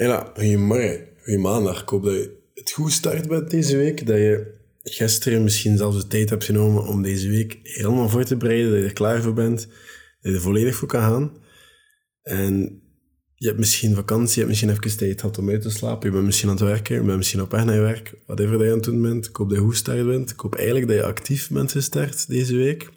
[0.00, 1.06] Hela, goedemorgen.
[1.22, 1.82] Goedemaandag.
[1.82, 4.06] Ik hoop dat je het goed start bent deze week.
[4.06, 8.36] Dat je gisteren misschien zelfs de tijd hebt genomen om deze week helemaal voor te
[8.36, 8.70] bereiden.
[8.70, 9.60] Dat je er klaar voor bent.
[9.60, 9.68] Dat
[10.20, 11.36] je er volledig voor kan gaan.
[12.22, 12.82] En
[13.34, 16.08] je hebt misschien vakantie, je hebt misschien even tijd gehad om uit te slapen.
[16.08, 18.14] Je bent misschien aan het werken, je bent misschien op weg naar je werk.
[18.26, 19.26] Whatever dat je aan het doen bent.
[19.26, 20.30] Ik hoop dat je goed start bent.
[20.30, 22.88] Ik hoop eigenlijk dat je actief bent gestart deze week.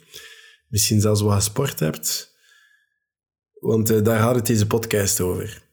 [0.67, 2.35] Misschien zelfs wat sport hebt.
[3.59, 5.71] Want uh, daar gaat het deze podcast over.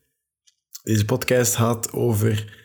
[0.83, 2.57] Deze podcast gaat over,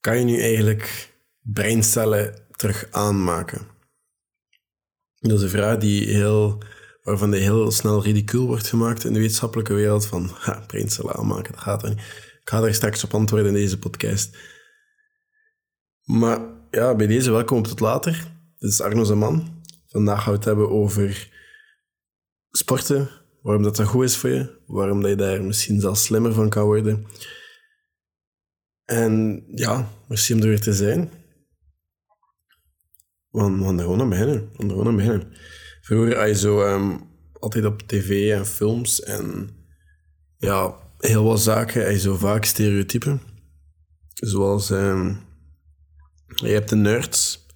[0.00, 3.66] kan je nu eigenlijk breincellen terug aanmaken?
[5.18, 6.62] Dat is een vraag die heel,
[7.02, 11.52] waarvan die heel snel ridicuul wordt gemaakt in de wetenschappelijke wereld, van ha, breincellen aanmaken,
[11.52, 11.98] dat gaat er niet.
[12.40, 14.36] Ik ga daar straks op antwoorden in deze podcast.
[16.02, 18.12] Maar ja, bij deze welkom op tot later.
[18.58, 19.62] Dit is Arno Zaman.
[19.86, 21.32] Vandaag gaan we het hebben over
[22.50, 23.10] sporten,
[23.42, 26.48] waarom dat, dat goed is voor je, waarom dat je daar misschien zelfs slimmer van
[26.48, 27.06] kan worden.
[28.90, 31.10] En ja, merci om er weer te zijn.
[33.30, 34.50] We gaan er gewoon aan beginnen.
[34.52, 35.32] We er gewoon aan beginnen.
[35.80, 37.00] Vroeger had je zo um,
[37.32, 39.50] altijd op tv en films en
[40.36, 43.20] ja, heel wat zaken had zo vaak stereotypen.
[44.14, 45.20] Zoals, um,
[46.26, 47.46] je hebt de nerds,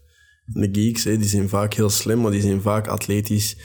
[0.44, 3.56] de geeks, die zijn vaak heel slim, maar die zijn vaak atletisch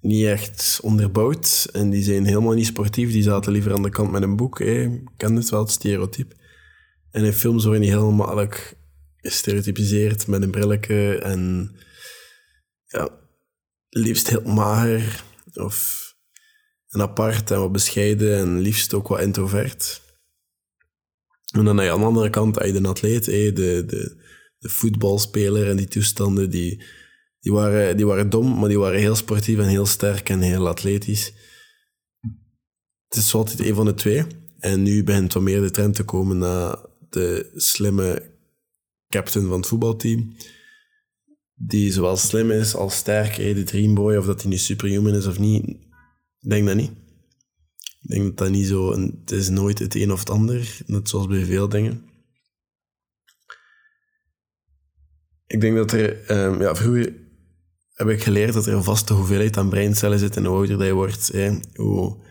[0.00, 1.68] niet echt onderbouwd.
[1.72, 4.60] En die zijn helemaal niet sportief, die zaten liever aan de kant met een boek.
[4.60, 6.40] Ik ken het wel, het stereotype.
[7.12, 8.48] En in films worden die helemaal
[9.16, 11.70] gestereotypiseerd met een brilletje en
[12.84, 13.10] ja,
[13.88, 16.10] liefst heel mager of
[16.88, 20.00] een apart en wat bescheiden en liefst ook wat introvert.
[21.54, 24.16] En dan aan de andere kant heb je de atleet, de, de,
[24.58, 26.84] de voetbalspeler en die toestanden, die,
[27.40, 30.68] die, waren, die waren dom, maar die waren heel sportief en heel sterk en heel
[30.68, 31.32] atletisch.
[33.08, 34.24] Het is altijd een van de twee.
[34.58, 36.76] En nu begint wat meer de trend te komen naar
[37.12, 38.30] de slimme
[39.08, 40.36] captain van het voetbalteam.
[41.54, 45.38] Die zowel slim is als sterk, de Dreamboy, of dat hij nu superhuman is of
[45.38, 45.68] niet.
[46.40, 46.90] Ik denk dat niet.
[48.00, 49.00] Ik denk dat dat niet zo...
[49.00, 52.04] het is nooit het een of het ander, net zoals bij veel dingen.
[55.46, 56.30] Ik denk dat er...
[56.30, 57.14] Um, ja, vroeger
[57.92, 60.86] heb ik geleerd dat er een vaste hoeveelheid aan breincellen zit en hoe ouder dat
[60.86, 61.30] je wordt,
[61.74, 62.30] hoe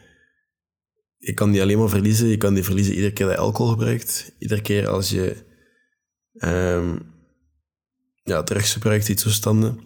[1.22, 2.28] je kan die alleen maar verliezen.
[2.28, 4.36] Je kan die verliezen iedere keer dat je alcohol gebruikt.
[4.40, 5.36] Iedere keer als je
[6.34, 7.14] um,
[8.24, 9.80] ja, drugs gebruikt, die toestanden.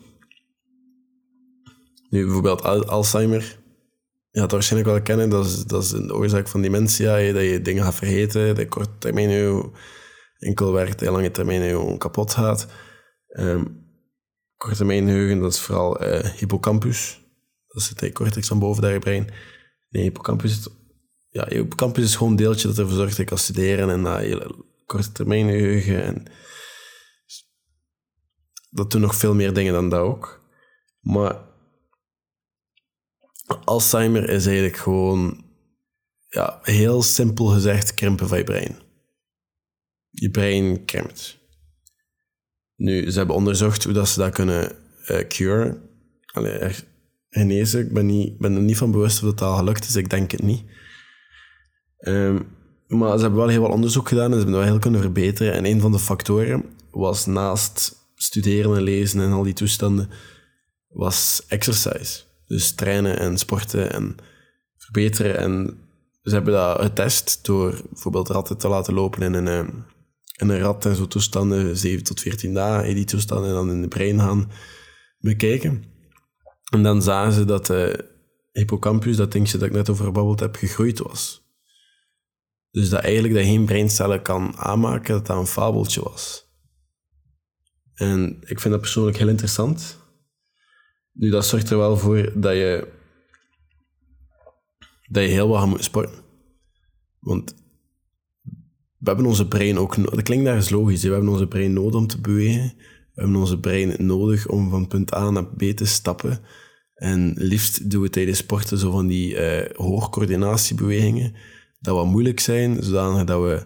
[2.09, 3.41] Nu, bijvoorbeeld Alzheimer.
[3.41, 5.29] Je gaat het waarschijnlijk wel kennen.
[5.29, 7.31] Dat is, dat is een oorzaak van dementia.
[7.33, 8.55] Dat je dingen gaat vergeten.
[8.55, 9.69] Dat korte termijn je
[10.37, 10.99] enkel werkt.
[10.99, 12.67] Dat lange termijn je kapot gaat.
[13.27, 13.83] Um,
[14.57, 17.21] korte termijn dat is vooral uh, hippocampus.
[17.67, 19.29] Dat is het cortex van boven daar brein.
[19.89, 20.69] Nee, hippocampus
[21.35, 24.21] ja, campus is gewoon een deeltje dat ervoor zorgt dat je kan studeren en dat
[24.21, 26.03] je korte termijn geheugen.
[26.03, 26.25] En
[28.69, 30.43] dat doen nog veel meer dingen dan dat ook.
[30.99, 31.41] Maar
[33.63, 35.45] Alzheimer is eigenlijk gewoon,
[36.27, 38.75] ja, heel simpel gezegd, krimpen van je brein.
[40.09, 41.37] Je brein krimpt.
[42.75, 44.75] Nu, ze hebben onderzocht hoe dat ze dat kunnen
[45.07, 45.89] uh, curen.
[47.29, 47.79] Genezen.
[47.79, 49.95] Ik ben, niet, ben er niet van bewust of dat al gelukt is.
[49.95, 50.63] Ik denk het niet.
[52.07, 52.47] Um,
[52.87, 55.01] maar ze hebben wel heel wat onderzoek gedaan en ze hebben dat wel heel kunnen
[55.01, 55.53] verbeteren.
[55.53, 60.09] En een van de factoren was naast studeren en lezen en al die toestanden,
[60.87, 62.23] was exercise.
[62.47, 64.15] Dus trainen en sporten en
[64.77, 65.37] verbeteren.
[65.37, 65.77] En
[66.21, 69.69] ze hebben dat getest door bijvoorbeeld ratten te laten lopen in een, ehm,
[70.37, 73.87] in een rat en zo toestanden, 7 tot 14 dagen, die toestanden dan in de
[73.87, 74.51] brein gaan
[75.19, 75.83] bekijken.
[76.69, 78.05] En dan zagen ze dat de
[78.51, 81.44] hippocampus, dat dingetje dat ik net over gebabbeld heb, gegroeid was.
[82.75, 86.45] Dus dat eigenlijk dat geen breincellen kan aanmaken, dat dat een fabeltje was.
[87.93, 89.99] En ik vind dat persoonlijk heel interessant.
[91.11, 92.87] Nu, dat zorgt er wel voor dat je,
[95.09, 96.23] dat je heel wat gaat moeten sporten.
[97.19, 97.55] Want
[98.97, 99.95] we hebben onze brein ook...
[99.95, 101.03] Dat klinkt daar logisch.
[101.03, 102.73] We hebben onze brein nodig om te bewegen.
[103.13, 106.39] We hebben onze brein nodig om van punt A naar B te stappen.
[106.93, 111.35] En liefst doen we tijdens sporten zo van die uh, hoogcoördinatiebewegingen
[111.85, 113.65] dat wat moeilijk zijn, zodanig dat we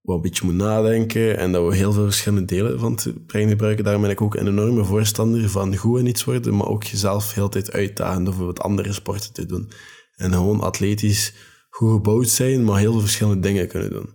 [0.00, 3.48] wat een beetje moeten nadenken en dat we heel veel verschillende delen van het brein
[3.48, 3.84] gebruiken.
[3.84, 7.34] Daarom ben ik ook een enorme voorstander van goed in iets worden, maar ook jezelf
[7.34, 9.70] heel tijd uitdagen door wat andere sporten te doen.
[10.14, 11.34] En gewoon atletisch
[11.70, 14.14] goed gebouwd zijn, maar heel veel verschillende dingen kunnen doen.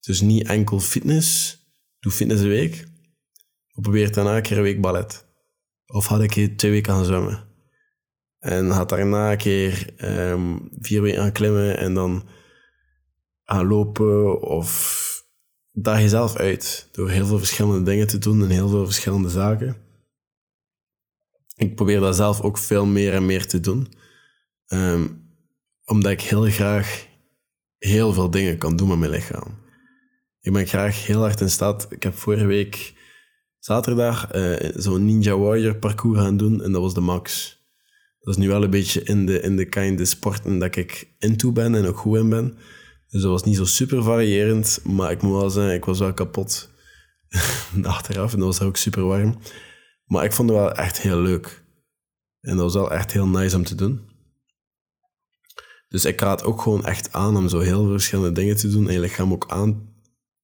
[0.00, 1.58] Dus niet enkel fitness,
[1.98, 2.86] doe fitness een week,
[3.80, 5.26] probeer daarna een keer een week ballet.
[5.86, 7.47] Of had ik twee weken gaan zwemmen.
[8.38, 9.94] En had daarna een keer
[10.30, 12.28] um, vier weken gaan klimmen en dan
[13.44, 15.06] gaan lopen of
[15.72, 19.76] daag jezelf uit door heel veel verschillende dingen te doen en heel veel verschillende zaken.
[21.54, 23.88] Ik probeer dat zelf ook veel meer en meer te doen,
[24.68, 25.06] Ehm,
[25.84, 27.06] omdat ik heel graag
[27.78, 29.58] heel veel dingen kan doen met mijn lichaam.
[30.40, 31.86] Ik ben graag heel hard in staat.
[31.90, 32.94] Ik heb vorige week
[33.58, 37.56] zaterdag eh, zo'n Ninja Warrior parcours gaan doen en dat was de max.
[38.28, 41.14] Dat is nu wel een beetje in de, in de kind of sporten dat ik
[41.18, 42.58] into ben en ook goed in ben.
[43.08, 46.14] Dus dat was niet zo super variërend, maar ik moet wel zeggen, ik was wel
[46.14, 46.70] kapot
[47.82, 49.38] achteraf en dat was ook super warm.
[50.04, 51.64] Maar ik vond het wel echt heel leuk.
[52.40, 54.00] En dat was wel echt heel nice om te doen.
[55.88, 58.92] Dus ik raad ook gewoon echt aan om zo heel verschillende dingen te doen en
[58.92, 59.94] je lichaam ook aan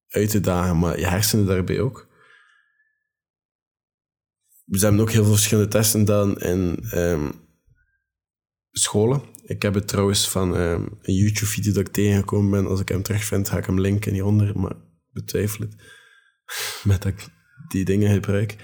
[0.08, 2.08] uit te dagen, maar je hersenen daarbij ook.
[4.64, 7.42] We hebben ook heel veel verschillende testen gedaan in um,
[8.78, 9.22] scholen.
[9.44, 12.70] Ik heb het trouwens van um, een YouTube-video dat ik tegengekomen ben.
[12.70, 14.76] Als ik hem terugvind, ga ik hem linken hieronder, maar
[15.12, 15.74] betwijfel het.
[16.84, 17.26] Met dat ik
[17.68, 18.56] die dingen gebruik.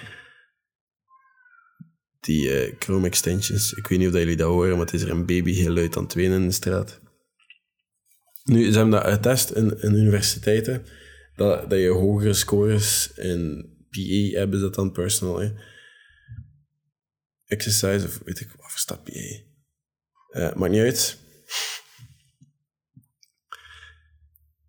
[2.21, 3.73] Die uh, Chrome extensions.
[3.73, 5.97] Ik weet niet of jullie dat horen, maar het is er een baby heel luid
[5.97, 7.01] aan het in de straat.
[8.45, 10.87] Nu, ze hebben dat getest in, in universiteiten.
[11.37, 15.53] Dat, dat je hogere scores in PE hebben, dat dan personal.
[17.47, 19.50] Exercise, of weet ik wat voor staat PE.
[20.33, 21.19] Uh, maakt niet uit.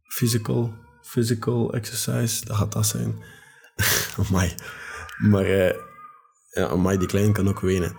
[0.08, 3.24] Physical, physical exercise, dat gaat dat zijn.
[4.28, 4.54] Amai.
[5.18, 5.74] Maar uh,
[6.50, 7.96] ja, Amai, die klein kan ook wenen.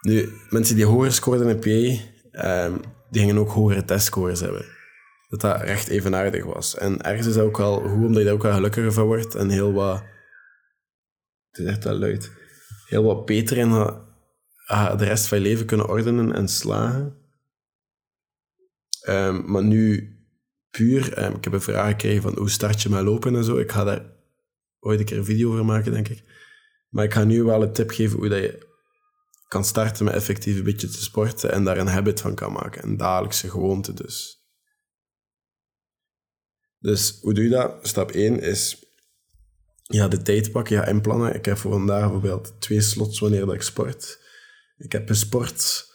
[0.00, 2.00] Nu, mensen die hoger scoorden in PE,
[2.32, 2.80] um,
[3.10, 4.64] die gingen ook hogere testscores hebben.
[5.28, 6.76] Dat dat recht evenaardig was.
[6.76, 9.34] En ergens is dat ook wel goed, omdat je daar ook wel gelukkiger van wordt
[9.34, 10.02] en heel wat...
[11.50, 12.30] Het is echt wel luid.
[12.86, 13.70] Heel wat beter in
[14.66, 17.16] de rest van je leven kunnen ordenen en slagen.
[19.08, 20.16] Um, maar nu
[20.70, 23.58] puur, um, ik heb een vraag gekregen van hoe start je met lopen en zo.
[23.58, 24.04] Ik ga daar
[24.80, 26.24] ooit een keer een video over maken, denk ik.
[26.88, 28.66] Maar ik ga nu wel een tip geven hoe dat je
[29.48, 32.84] kan starten met effectief een beetje te sporten en daar een habit van kan maken.
[32.84, 34.44] Een dagelijkse gewoonte dus.
[36.78, 37.88] Dus hoe doe je dat?
[37.88, 38.84] Stap 1 is
[39.82, 41.34] ja, de tijd pakken, ja, inplannen.
[41.34, 44.24] Ik heb voor vandaag bijvoorbeeld twee slots wanneer dat ik sport.
[44.76, 45.86] Ik heb gesport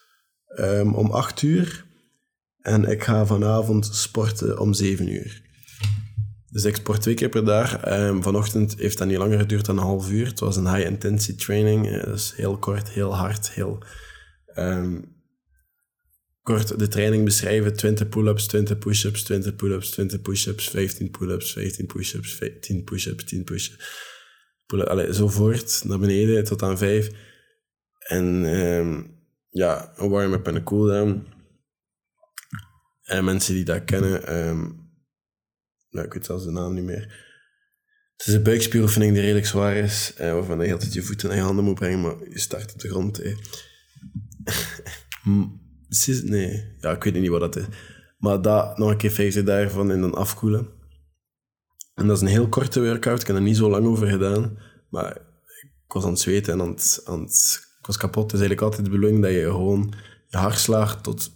[0.59, 1.85] um, om 8 uur
[2.61, 5.41] en ik ga vanavond sporten om 7 uur.
[6.51, 7.87] Dus ik sport twee keer per dag.
[7.87, 10.27] Um, vanochtend heeft dat niet langer geduurd dan een half uur.
[10.27, 12.03] Het was een high-intensity training.
[12.03, 13.83] Dus heel kort, heel hard, heel...
[14.55, 15.19] Um,
[16.41, 17.75] kort de training beschrijven.
[17.75, 23.43] 20 pull-ups, 20 push-ups, 20 pull-ups, 20 push-ups, 15 pull-ups, 15 push-ups, 10 push-ups, 10
[23.43, 23.83] push-ups.
[24.65, 27.09] Pull zo voort, naar beneden, tot aan 5.
[28.11, 29.19] En um,
[29.49, 31.27] ja, een warm-up en een cooldown.
[33.03, 34.89] En mensen die dat kennen, um,
[35.89, 37.29] nou, ik weet zelfs de naam niet meer.
[38.17, 41.35] Het is een buikspieroefening die redelijk zwaar is, eh, waarvan je altijd je voeten en
[41.35, 43.19] je handen moet brengen, maar je start op de grond.
[43.19, 43.35] Eh.
[46.23, 47.65] nee, ja, ik weet niet wat dat is.
[48.17, 50.69] Maar dat nog een keer 50 daarvan en dan afkoelen.
[51.93, 54.57] En dat is een heel korte workout, ik heb er niet zo lang over gedaan,
[54.89, 55.17] maar
[55.85, 58.31] ik was aan het zweten en aan het, aan het ik was kapot.
[58.31, 59.93] Het is eigenlijk altijd de bedoeling dat je gewoon
[60.27, 61.33] je hartslag tot 80%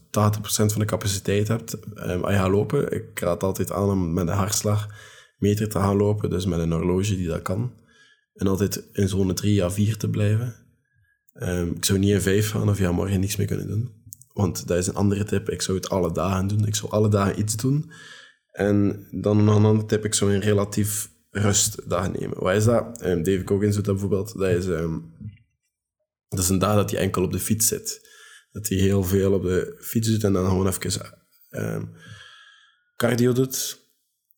[0.47, 2.91] van de capaciteit hebt um, als je gaat lopen.
[2.91, 7.15] Ik raad altijd aan om met een hartslagmeter te gaan lopen, dus met een horloge
[7.15, 7.73] die dat kan.
[8.33, 10.55] En altijd in zone 3 à 4 te blijven.
[11.33, 13.89] Um, ik zou niet in 5 gaan of ja, morgen niks meer kunnen doen.
[14.33, 15.49] Want dat is een andere tip.
[15.49, 16.65] Ik zou het alle dagen doen.
[16.65, 17.91] Ik zou alle dagen iets doen.
[18.51, 20.05] En dan nog een andere tip.
[20.05, 22.43] Ik zou een relatief rustdag nemen.
[22.43, 23.05] Wat is dat?
[23.05, 24.37] Um, Dave Goggins doet dat bijvoorbeeld.
[24.37, 24.65] Dat is,
[26.29, 28.09] dat is een dag dat hij enkel op de fiets zit.
[28.51, 31.91] Dat hij heel veel op de fiets doet en dan gewoon even um,
[32.95, 33.83] cardio doet.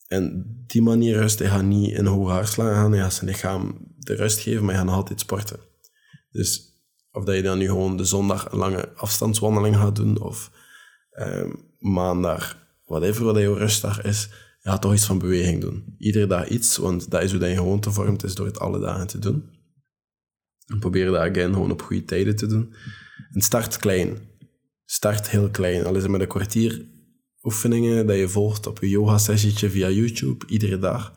[0.07, 2.91] En die manier rust, hij gaat niet in hoge hartslag gaan.
[2.91, 5.59] Hij gaat zijn lichaam de rust geven, maar hij gaat altijd sporten.
[6.31, 6.75] Dus
[7.11, 10.51] of dat je dan nu gewoon de zondag een lange afstandswandeling gaat doen, of
[11.19, 14.29] um, maandag, whatever wat jouw rustdag is,
[14.59, 15.95] je gaat toch iets van beweging doen.
[15.97, 18.79] Iedere dag iets, want dat is hoe dat je gewoonte vormt, is door het alle
[18.79, 19.56] dagen te doen.
[20.67, 22.73] En probeer dat again gewoon op goede tijden te doen.
[23.31, 24.17] En start klein.
[24.85, 25.85] Start heel klein.
[25.85, 26.85] Al is het met een kwartier
[27.43, 31.13] oefeningen dat je volgt op je yoga-sessietje via YouTube, iedere dag.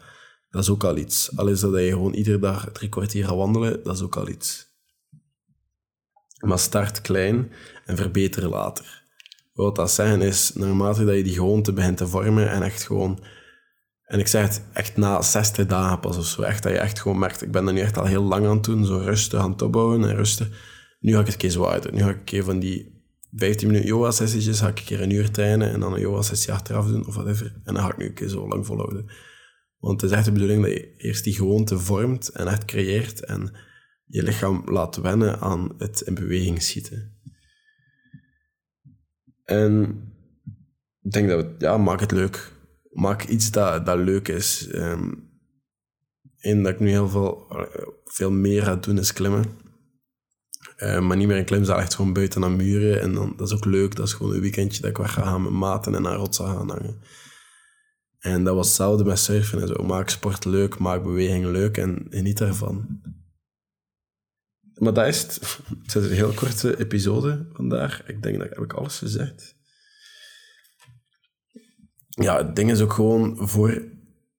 [0.51, 1.37] Dat is ook al iets.
[1.37, 4.29] Al is dat je gewoon iedere dag drie kwartier gaat wandelen, dat is ook al
[4.29, 4.69] iets.
[6.45, 7.53] Maar start klein
[7.85, 9.03] en verbeter later.
[9.53, 13.23] Wat dat zeggen is, naarmate dat je die gewoonte begint te vormen en echt gewoon...
[14.11, 16.43] En ik zeg het echt na 60 dagen pas of zo.
[16.43, 18.61] Echt dat je echt gewoon merkt, ik ben er nu echt al heel lang aan
[18.61, 18.87] doen.
[18.87, 20.49] Zo rustig aan het opbouwen en rustig.
[21.01, 21.93] Nu ga ik het een keer zwaarder.
[21.93, 25.11] Nu ga ik een keer van die 15 minuten yoga-sessies, ga ik een keer een
[25.11, 27.61] uur trainen en dan een yoga-sessie achteraf doen of whatever.
[27.65, 29.11] En dan ga ik nu een keer zo lang volhouden.
[29.79, 33.25] Want het is echt de bedoeling dat je eerst die gewoonte vormt en echt creëert
[33.25, 33.57] en
[34.07, 37.19] je lichaam laat wennen aan het in beweging schieten.
[39.45, 40.03] En
[41.03, 42.59] ik denk dat ja, maak het leuk.
[42.91, 44.69] Maak iets dat, dat leuk is.
[44.75, 45.31] Um,
[46.41, 47.47] en dat ik nu heel veel,
[48.05, 49.45] veel meer ga doen is klimmen.
[50.77, 53.01] Uh, maar niet meer in klimzaal, echt gewoon buiten aan muren.
[53.01, 53.97] En dan, dat is ook leuk.
[53.97, 56.45] Dat is gewoon een weekendje dat ik weg ga gaan met maten en naar rotsen
[56.45, 57.01] gaan hangen.
[58.19, 59.83] En dat was hetzelfde met surfen en zo.
[59.83, 63.01] Maak sport leuk, maak beweging leuk en geniet ervan.
[64.75, 65.41] Maar dat is het.
[65.83, 68.07] Het is een heel korte episode vandaag.
[68.07, 69.57] Ik denk dat heb ik alles gezegd.
[72.21, 73.83] Ja, het ding is ook gewoon voor...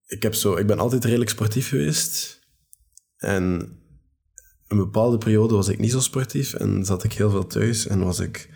[0.06, 2.40] Ik, heb zo, ik ben altijd redelijk sportief geweest.
[3.18, 3.44] En
[4.68, 8.04] een bepaalde periode was ik niet zo sportief en zat ik heel veel thuis en
[8.04, 8.50] was ik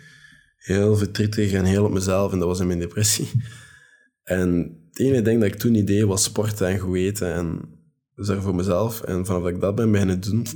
[0.56, 3.30] heel verdrietig en heel op mezelf en dat was in mijn depressie.
[4.22, 7.60] En het enige ding dat ik toen niet deed was sporten en goed eten en
[8.14, 9.00] zorgen voor mezelf.
[9.00, 10.46] En vanaf dat ik dat ben beginnen doen,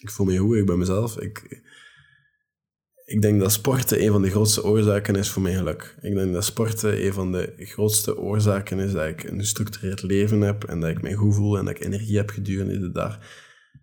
[0.00, 1.20] ik voel me goed, ik ben mezelf.
[1.20, 1.62] Ik,
[3.04, 5.96] ik denk dat sporten een van de grootste oorzaken is voor mijn geluk.
[6.00, 10.40] Ik denk dat sporten een van de grootste oorzaken is dat ik een gestructureerd leven
[10.40, 13.18] heb en dat ik me goed voel en dat ik energie heb gedurende de dag.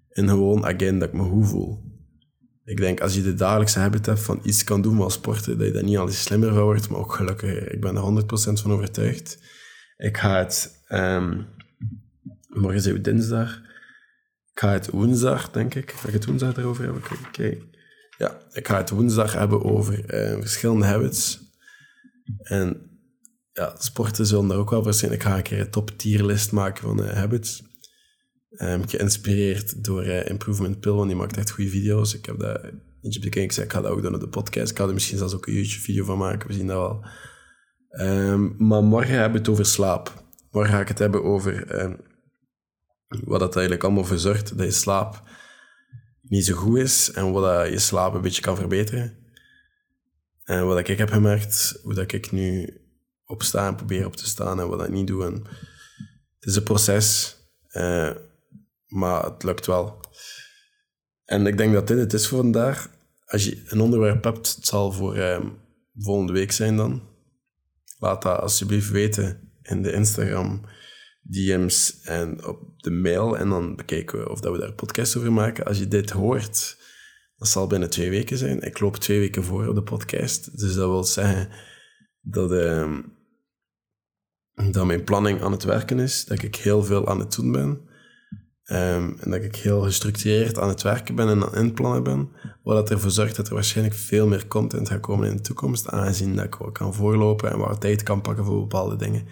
[0.09, 1.89] En gewoon, again, dat ik me goed voel.
[2.63, 5.67] Ik denk, als je de dagelijkse habit hebt van iets kan doen van sporten, dat
[5.67, 7.73] je daar niet alleen slimmer van wordt, maar ook gelukkiger.
[7.73, 8.25] Ik ben er 100%
[8.61, 9.39] van overtuigd.
[9.97, 10.85] Ik ga het...
[10.89, 11.45] Um,
[12.47, 13.57] morgen zijn we dinsdag.
[14.53, 15.91] Ik ga het woensdag, denk ik.
[15.91, 17.01] Ga ik het woensdag erover hebben?
[17.27, 17.57] Oké.
[18.21, 21.39] Ja, ik ga het woensdag hebben over uh, verschillende habits.
[22.37, 22.89] En
[23.51, 25.11] ja, sporten zullen daar ook wel voor zijn.
[25.11, 27.63] Ik ga een keer een top tierlist maken van uh, habits.
[28.49, 32.13] Um, geïnspireerd door Improvement Pill, want die maakt echt goede video's.
[32.13, 32.61] Ik heb dat
[33.01, 33.43] eentje bekeken.
[33.43, 34.71] Ik zei, ik ga dat ook doen op de podcast.
[34.71, 36.47] Ik ga er misschien zelfs ook een YouTube-video van maken.
[36.47, 37.05] We zien dat wel.
[38.07, 40.23] Um, maar morgen hebben we het over slaap.
[40.51, 41.97] Morgen ga ik het hebben over um,
[43.23, 45.23] wat dat eigenlijk allemaal voor zorgt dat je slaap
[46.31, 49.17] niet zo goed is en wat dat je slaap een beetje kan verbeteren.
[50.43, 52.77] En wat ik heb gemerkt, hoe dat ik nu
[53.25, 55.25] opsta en probeer op te staan en wat ik niet doe.
[55.25, 55.33] En
[56.39, 57.37] het is een proces.
[57.71, 58.11] Uh,
[58.87, 59.99] maar het lukt wel.
[61.25, 62.89] En ik denk dat dit het is voor vandaag.
[63.25, 65.45] Als je een onderwerp hebt, het zal voor eh,
[65.97, 67.01] volgende week zijn dan.
[67.99, 70.61] Laat dat alsjeblieft weten in de Instagram
[71.21, 73.37] DM's en op de mail.
[73.37, 75.65] En dan bekijken we of dat we daar podcast over maken.
[75.65, 76.77] Als je dit hoort,
[77.35, 78.61] dat zal binnen twee weken zijn.
[78.61, 80.59] Ik loop twee weken voor op de podcast.
[80.59, 81.49] Dus dat wil zeggen
[82.21, 82.97] dat, uh,
[84.71, 86.25] dat mijn planning aan het werken is.
[86.25, 87.89] Dat ik heel veel aan het doen ben.
[88.71, 92.29] Um, en dat ik heel gestructureerd aan het werken ben en aan het inplannen ben.
[92.63, 95.87] Wat ervoor zorgt dat er waarschijnlijk veel meer content gaat komen in de toekomst.
[95.87, 99.27] Aangezien dat ik wel kan voorlopen en wat tijd kan pakken voor bepaalde dingen.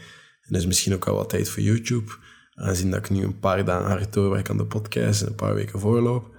[0.49, 2.11] En dus misschien ook wel wat tijd voor YouTube.
[2.53, 5.53] Aangezien dat ik nu een paar dagen hard doorwerk aan de podcast en een paar
[5.53, 6.35] weken voorloop.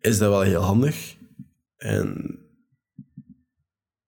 [0.00, 1.16] Is dat wel heel handig.
[1.76, 2.38] En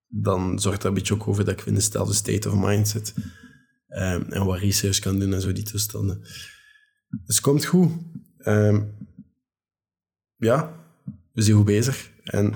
[0.06, 3.14] dan zorgt dat een beetje ook over dat ik in dezelfde state of mind zit.
[3.88, 6.20] Um, en wat research kan doen en zo die toestanden.
[6.20, 7.92] Dus het komt goed.
[8.38, 8.94] Um,
[10.36, 10.84] ja,
[11.32, 12.10] we zijn goed bezig.
[12.25, 12.54] En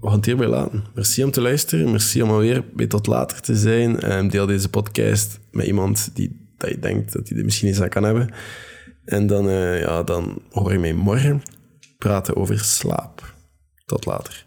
[0.00, 0.84] we gaan het hierbij laten.
[0.94, 1.90] Merci om te luisteren.
[1.90, 4.12] Merci om alweer bij tot later te zijn.
[4.12, 7.80] Um, deel deze podcast met iemand die dat je denkt dat hij er misschien eens
[7.80, 8.34] aan kan hebben.
[9.04, 11.42] En dan, uh, ja, dan hoor je mij morgen
[11.98, 13.34] praten over slaap.
[13.86, 14.46] Tot later.